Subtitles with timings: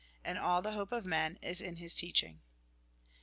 [0.23, 2.41] And all the hope of men is in his teaching."